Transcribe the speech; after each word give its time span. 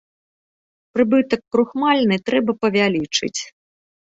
Прыбытак 0.97 1.41
крухмальні 1.57 2.17
трэба 2.31 2.51
павялічыць. 2.63 3.37